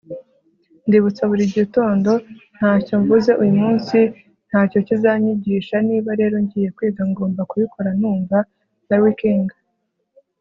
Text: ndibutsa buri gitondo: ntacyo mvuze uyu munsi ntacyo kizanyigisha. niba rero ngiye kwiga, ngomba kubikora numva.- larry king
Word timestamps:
ndibutsa 0.87 1.21
buri 1.29 1.43
gitondo: 1.57 2.11
ntacyo 2.57 2.93
mvuze 3.01 3.31
uyu 3.41 3.53
munsi 3.61 3.97
ntacyo 4.49 4.79
kizanyigisha. 4.87 5.75
niba 5.87 6.09
rero 6.21 6.35
ngiye 6.43 6.69
kwiga, 6.75 7.03
ngomba 7.11 7.41
kubikora 7.49 7.89
numva.- 8.01 8.37
larry 8.89 9.13
king 9.19 9.47